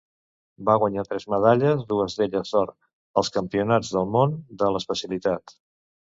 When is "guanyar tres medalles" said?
0.83-1.83